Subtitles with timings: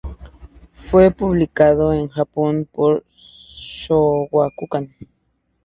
[0.71, 4.91] Fue publicado en Japón por Shōgakukan.